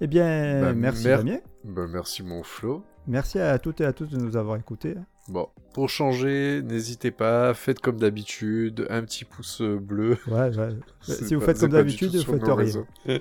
[0.00, 1.38] Eh bien, Bah, merci mer- Damien.
[1.64, 2.82] Bah, merci mon Flo.
[3.06, 4.94] Merci à toutes et à tous de nous avoir écoutés.
[5.28, 10.16] Bon, pour changer, n'hésitez pas, faites comme d'habitude, un petit pouce bleu.
[10.28, 10.68] Ouais, ouais.
[11.00, 13.20] Si vous pas- faites comme d'habitude, vous faites rien.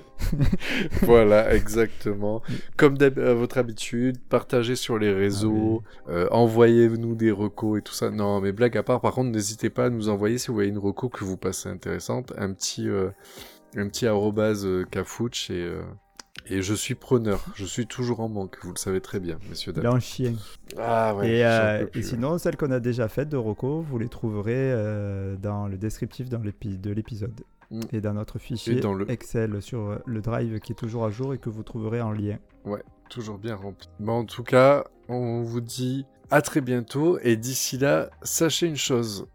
[1.02, 2.42] voilà, exactement.
[2.76, 8.10] Comme à votre habitude, partagez sur les réseaux, euh, envoyez-nous des recos et tout ça.
[8.10, 10.70] Non, mais blague à part, par contre, n'hésitez pas à nous envoyer si vous voyez
[10.70, 13.10] une reco que vous passez intéressante, un petit, euh,
[13.76, 15.82] un petit arrobase euh, cafouche et, euh,
[16.48, 17.44] et je suis preneur.
[17.54, 19.94] Je suis toujours en manque, vous le savez très bien, messieurs Il dames.
[19.94, 20.34] en chien.
[20.78, 21.28] Ah ouais.
[21.30, 22.02] et, euh, et ouais.
[22.02, 26.28] sinon, celles qu'on a déjà faites de Rocco, vous les trouverez euh, dans le descriptif
[26.28, 27.40] dans de l'épisode.
[27.70, 27.80] Mm.
[27.92, 31.10] Et dans notre fichier dans le- Excel sur euh, le drive qui est toujours à
[31.10, 32.38] jour et que vous trouverez en lien.
[33.10, 33.88] toujours bien rempli.
[34.00, 38.76] Bon, en tout cas, on vous dit à très bientôt et d'ici là, sachez une
[38.76, 39.26] chose.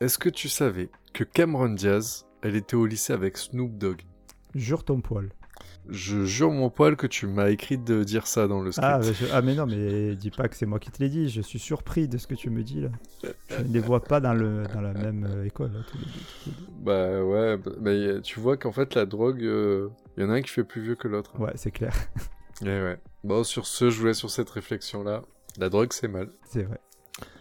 [0.00, 4.02] Est-ce que tu savais que Cameron Diaz, elle était au lycée avec Snoop Dogg?
[4.54, 5.30] Jure ton poil.
[5.88, 8.86] Je jure mon poil que tu m'as écrit de dire ça dans le script.
[8.90, 11.08] Ah, mais je- ah, mais non, mais dis pas que c'est moi qui te l'ai
[11.08, 11.28] dit.
[11.30, 12.90] Je suis surpris de ce que tu me dis là.
[13.48, 15.72] Je ne les vois pas dans, le, dans la même euh, école.
[15.72, 16.10] là, tous les deux,
[16.44, 16.72] tous les deux.
[16.84, 20.34] Bah ouais, bah, mais euh, tu vois qu'en fait la drogue, il y en a
[20.34, 21.38] un qui fait plus vieux que l'autre.
[21.40, 21.94] Ouais, c'est clair.
[22.62, 22.98] Eh ouais.
[23.22, 25.22] Bon, sur ce, je vous laisse sur cette réflexion-là.
[25.58, 26.28] La drogue, c'est mal.
[26.44, 26.80] C'est vrai.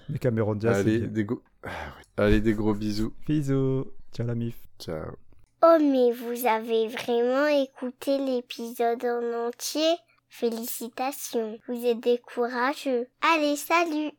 [0.10, 2.04] Mais Cameron Diaz, Allez, des go- Ah oui.
[2.18, 3.14] Allez, des gros bisous.
[3.28, 3.88] Bisous.
[4.14, 4.56] Ciao la mif.
[4.80, 5.14] Ciao.
[5.64, 9.96] Oh, mais vous avez vraiment écouté l'épisode en entier?
[10.30, 13.08] Félicitations, vous êtes des courageux.
[13.22, 14.12] Allez, salut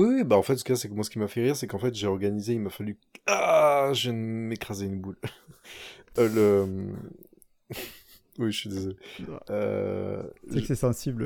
[0.00, 1.56] Oui, oui, bah en fait, ce cas, c'est que moi, ce qui m'a fait rire,
[1.56, 2.96] c'est qu'en fait, j'ai organisé, il m'a fallu.
[3.26, 5.16] Ah, je viens de m'écraser une boule.
[6.18, 6.92] Euh, le.
[8.40, 8.96] oui, je suis désolé.
[9.48, 11.22] Euh, C'est que c'est sensible.